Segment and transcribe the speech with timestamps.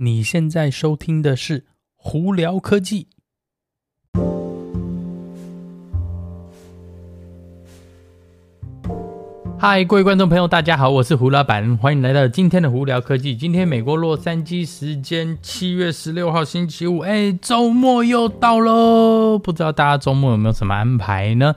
[0.00, 1.60] 你现在收听的是
[1.96, 3.08] 《胡聊科技》。
[9.58, 13.36] 嗨，各位观众朋友，大家好，我是胡老板，欢迎来到今天的《胡聊科技》。
[13.40, 19.36] 今天美国洛杉矶时间七月十六号星期五，哎，周末又到喽！
[19.36, 21.56] 不知道大家周末有没有什么安排呢？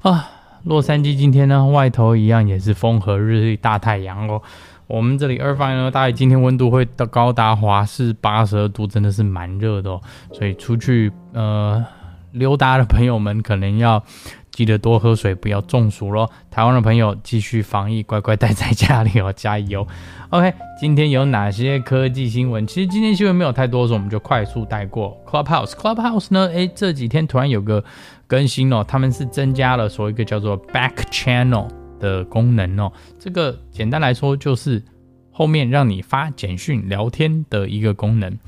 [0.00, 0.30] 啊，
[0.62, 4.40] 洛杉矶今天呢，外头一样也是风和日丽，大太阳哦。
[4.86, 10.00] 我们这里二番呢，大概今天温度会到高达华氏八十二度，真的是蛮热的哦。
[10.32, 11.84] 所以出去呃
[12.32, 14.02] 溜达的朋友们，可能要
[14.50, 16.28] 记得多喝水，不要中暑喽。
[16.50, 19.86] 台湾的朋友继续防疫，乖乖待在家里哦，加油。
[20.30, 22.66] OK，今天有哪些科技新闻？
[22.66, 25.16] 其实今天新闻没有太多，所以我们就快速带过。
[25.26, 26.46] Clubhouse，Clubhouse 呢？
[26.48, 27.82] 诶，这几天突然有个
[28.26, 31.68] 更新哦，他们是增加了所谓一个叫做 Back Channel。
[31.98, 34.82] 的功能哦，这个简单来说就是
[35.30, 38.38] 后面让你发简讯聊天的一个功能。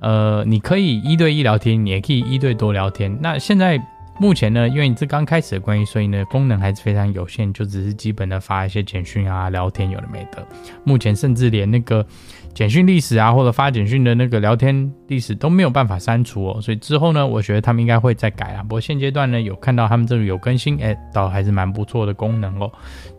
[0.00, 3.16] 呃，你可以一对一聊天，你也可以一对多聊天。
[3.22, 3.80] 那现在
[4.18, 10.46] 目前呢，因为你这刚开始的关系，所以呢功能还是非常有限，就只是基本的发一些简讯啊、聊天有的没的。
[10.84, 12.06] 目前甚至连那个。
[12.54, 18.62] 简讯历史啊，或者发简讯的那个聊天历史都没有办法删除哦，所以之后呢，我觉得他们应该会再改啊。
[18.62, 22.72] 不过现阶段呢，有看到他们这里有更新，哎，倒还是蛮不错的功能哦。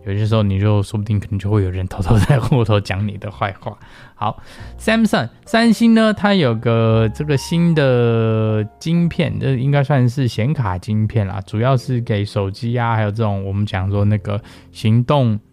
[0.07, 3.77] 有些时候你就说不定可能就会有人偷偷在后头讲你的坏话。
[4.15, 4.41] 好
[4.79, 15.37] ，Samsung 三星呢，它有个这个新的晶片，这应该算是显卡晶片啦，主要是给手机啊，还有这种我们讲说那个行动。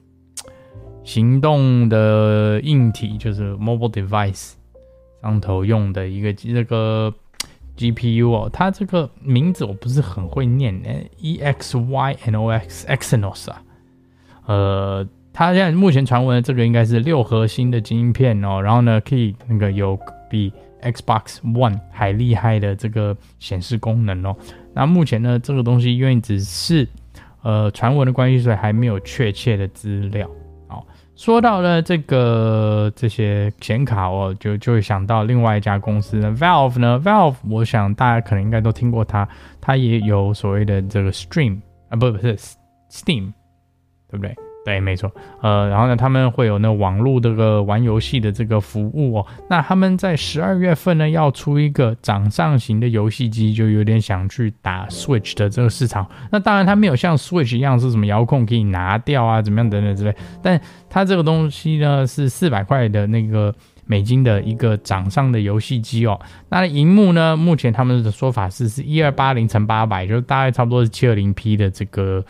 [1.05, 4.53] 行动的硬体就是 mobile device
[5.21, 7.13] 上头用的一个这个
[7.77, 10.75] GPU 哦，它这个名字我不是很会念
[11.21, 13.63] ，EXYNOX Exynos 啊，
[14.47, 19.99] 呃，它现在目前传闻这个应该是六核心的晶片哦，然后呢可以那个有
[20.31, 20.51] 比
[20.85, 24.37] Xbox One 还厉害的这个显示功能哦，
[24.73, 26.87] 那目前呢这个东西因为只是
[27.43, 30.31] 呃传闻的关系，所以还没有确切的资料。
[31.17, 39.29] 说到了这个这些显卡哦，就就会想到另外一家公司，Valve 呢，Valve，我想大家可能应该都听过它，
[39.61, 42.37] 它也有所谓的这个 Stream 啊，不不是
[42.91, 43.33] Steam，
[44.11, 44.35] 对不对？
[44.65, 49.27] 对，没错，呃，然后呢，他们会有那网络这个玩游戏的这个服务哦。
[49.51, 56.09] 那他们在十二月份呢，要出一个掌上型的游戏机，就有点想去打 Switch 的这个市场。
[56.31, 60.17] 那当然，它没有像 Switch 一样是什么遥控可以拿掉啊，怎么样等等之类。
[60.43, 60.59] 但
[60.89, 63.55] 它这个东西呢，是四百块的那个
[63.85, 66.19] 美金的一个掌上的游戏机哦。
[66.49, 72.25] 那荧幕呢，目前他们的说法是是一二八零乘八百，就大概差不多是七二零 P 的这个。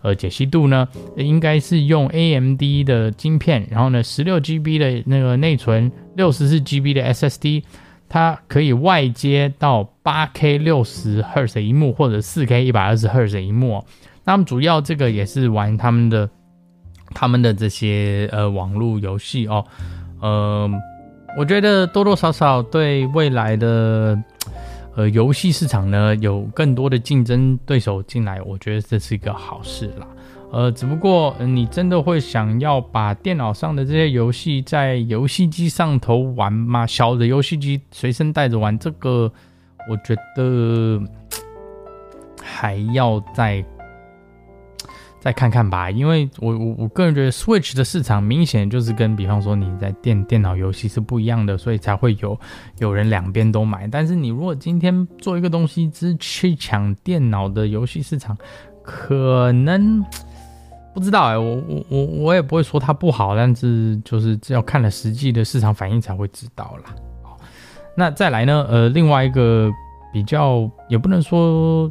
[0.00, 0.86] 呃，解析度呢，
[1.16, 7.64] 应该是用 AMD 的晶片，然后呢，十六 GB 的那个内存，六十四 GB 的 SSD，
[8.08, 13.84] 它可以外接到八 K 六十赫兹的萤幕或者四 K 一百二十赫兹的萤幕。
[14.24, 16.30] 那么主要这个也是玩他们的
[17.14, 19.64] 他们的这些呃网络游戏哦，
[20.20, 20.70] 呃，
[21.36, 24.16] 我觉得多多少少对未来的。
[24.98, 30.04] 呃，游戏市场呢，有更多的竞争对手进来，我觉得这是一个好事啦。
[30.50, 36.84] 呃，只不过，你真的会想要把电脑上的这些游戏在游戏机上头玩吗？
[36.84, 39.32] 小的游戏机随身带着玩，这个
[39.88, 41.00] 我觉得
[42.42, 43.64] 还要再。
[45.20, 52.38] 再看看吧，因为我我我个人觉得 Switch 的市场明显就是跟比方说你在电电脑游戏是不一样的，所以才会有
[52.78, 53.88] 有人两边都买。
[53.88, 58.38] 但是你如果今天做一个东西只去抢电脑的游戏市场，
[58.82, 60.04] 可能
[60.94, 66.94] 不知道哎、我我我我也不会说它不好，但是就是要看了实际的市场反应才会知道啦。
[67.24, 67.36] 好，
[67.96, 69.68] 那再来呢，呃，另外一个
[70.12, 71.90] 比较也不能说。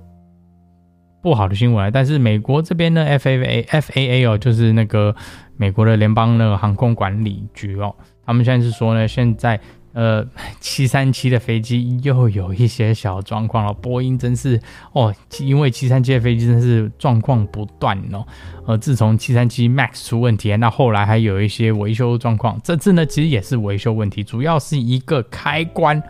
[1.28, 5.14] 不好的新闻，但是美国这边呢，FAA FAA 哦，就是那个
[5.58, 7.94] 美国的联邦那个航空管理局哦，
[8.26, 9.60] 他们现在是说呢，现在
[9.92, 10.26] 呃
[10.62, 14.58] 七三七的飞机又有一些小状况了，波音真是
[14.94, 18.26] 哦，因为七三七的飞机真是状况不断哦，
[18.66, 26.02] 呃，自从七三七 MAX 出问题，那后来还有一些维修状况，这次呢其实也是维修问题，主要是一个开关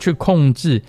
[0.00, 0.82] 去控制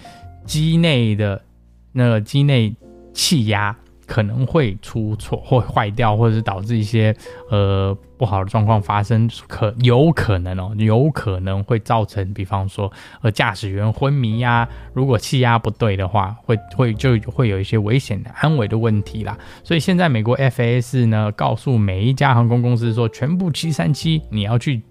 [0.46, 1.44] 机内的
[1.92, 2.74] 那个机内。
[3.14, 3.76] 气压
[4.06, 7.16] 可能会出错，或坏掉，或者是导致一些
[7.50, 19.38] 呃不好的状况发生，可有可能哦，有可能会造成，比方说呃驾驶员昏迷呀、如果气压不对的话，会会就会有一些危险的安危的问题啦。
[19.64, 24.84] 所以现在美国 FAA 呢告诉每一家航空公司说，全部七三七你要去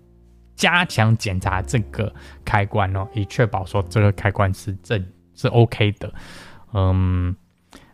[0.57, 2.13] 加强检查这个
[2.45, 5.05] 开关哦，以确保说这个开关是正
[5.35, 6.13] 是 OK 的。
[6.75, 7.37] 嗯，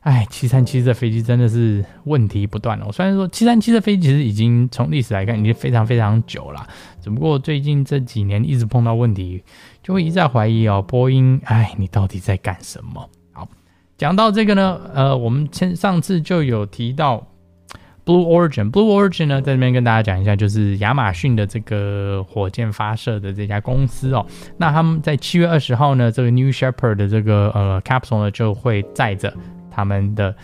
[0.00, 2.92] 哎，七三七的飞机真的是问题不断哦。
[2.92, 6.66] 虽然说七三七的飞机其实已经从历史来看已经非常非常久了，
[7.02, 9.42] 只不过最近这几年一直碰到问题，
[9.82, 13.08] 就会一再怀疑哦，波音，哎，你到底在干什么？
[13.32, 13.48] 好，
[13.96, 17.26] 讲到这个呢，呃，我们前上次就有提到。
[18.04, 24.24] Blue Origin，Blue Origin 呢，在这边跟大家讲一下，就是亚马逊的这个火箭发射的这家公司哦。
[24.56, 29.30] 那他们在七月二十号呢，这个 New Shepard 的这个呃 capsule 呢，就会载着
[29.78, 30.34] 他们的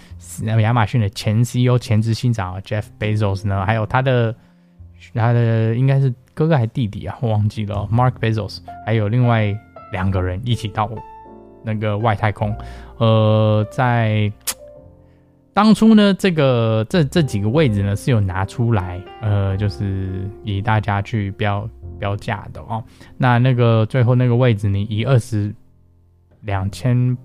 [0.60, 4.32] 亚马逊的前 CEO 前执行长 Jeff Bezos 呢，还有他的
[5.12, 9.52] 他的应该是哥哥还是弟弟啊，我忘记了，Mark Bezos，还有另外
[9.90, 10.88] 两个人一起到
[11.64, 12.56] 那个外太空，
[12.98, 14.32] 呃，在。
[15.52, 22.82] 当初呢，这个这这几个位置呢是有拿出来，呃，就是以大家去标标价的哦。
[23.16, 25.54] 那那个最后那个位置，你以二十
[26.40, 27.16] 两千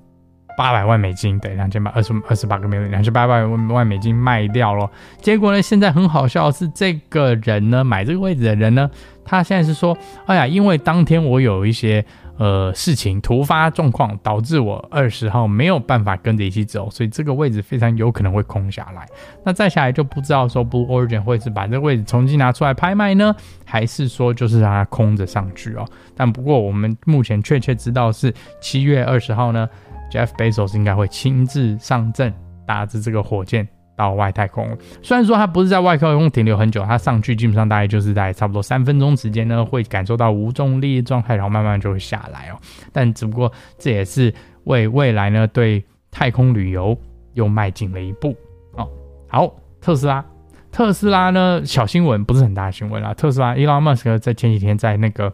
[0.60, 4.92] 八百万美金，对，两千八二十二十八个美元，两千八百万万美金卖掉了。
[5.22, 8.92] 结果呢，现在很好笑的是，这个人呢买这个位置的人呢，
[9.24, 12.04] 他现在是说，哎呀，因为当天我有一些。
[12.40, 19.06] 呃，事情突发状况导致我二十号没有办法跟着一起走，所以这个位置非常有可能会空下来。
[19.44, 23.36] 那再下来就不知道说 Blue Origin 会是把这个位置重新拿出来拍卖呢，
[23.66, 25.86] 还是说就是让它空着上去哦？
[26.16, 29.68] 但不过我们目前确切知道是七月二十号呢
[30.10, 32.34] ，Jeff Bezos 应该会亲自上阵，
[32.66, 33.68] 搭着这个火箭。
[33.96, 34.66] 到外太空，
[35.02, 42.56] 虽然说它不是在外太空停留很久，它上去基本上大概就是在差不多三分钟时间呢，会感受到无重力状态，然后慢慢就会下来哦。
[42.94, 44.34] 但只不过这也是
[44.64, 46.98] 为未来呢对太空旅游
[47.34, 48.34] 又迈进了一步
[48.78, 48.88] 哦。
[49.28, 50.24] 好，特斯拉，
[50.72, 53.14] 特斯拉呢小新闻不是很大新闻啦。
[53.14, 55.30] 特斯拉，Elon Musk 在前几天在那个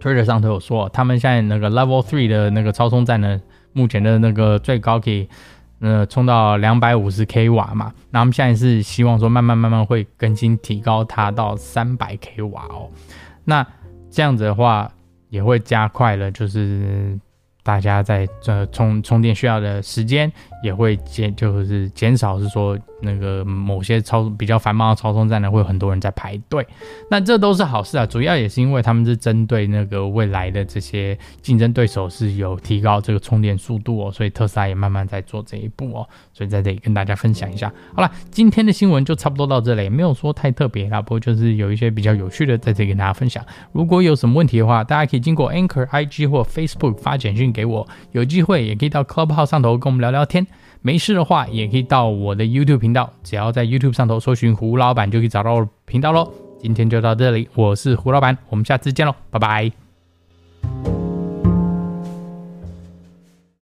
[0.00, 3.40] Twitter 上都有说，他们现在那个 Level Three 的那个超充站呢，
[3.72, 5.28] 目前的那个最高可以。
[5.82, 12.90] 呃，充到两百五十 k 瓦嘛，那我们现在是希望说慢慢慢慢会更新提高它到三百 k 瓦哦，
[13.44, 13.66] 那
[14.10, 14.92] 这样子的话
[15.30, 17.18] 也会加快了，就是。
[17.62, 20.32] 大家在这充充电需要的时间
[20.62, 26.66] 也会减，就是减少，是说那个某些超比较繁忙的超充站呢，会有很多人在排队。
[27.10, 36.08] 那这都是好事啊，主要也是因为他们是针对那个未来的这些竞争对手是有提高这个充电速度哦，所以特斯拉也慢慢在做这一步哦。
[36.32, 37.70] 所以在这里跟大家分享一下。
[37.94, 43.44] 好了，今天的新闻就差不多到这里，没有说太特别啦，不过就是有一些比较有趣的在这里跟大家分享。
[43.72, 47.50] 如果有什么问题的话，大家可以经过 Anchor IG 或 Facebook 发简讯。
[47.50, 50.46] 给我有机会也可以到 Clubhouse 上头跟我们聊聊天，
[50.82, 56.28] 没事的话也可以到我的 YouTube 频道，只要在 YouTube 上头搜寻胡老板就可以找到我的频道喽。
[56.58, 59.89] 今天就到这里，我是胡老板，我们下次见喽，拜拜。